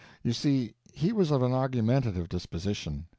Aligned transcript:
You 0.23 0.33
see, 0.33 0.73
he 0.91 1.13
was 1.13 1.29
of 1.29 1.43
an 1.43 1.53
argumentative 1.53 2.27
disposition. 2.27 3.05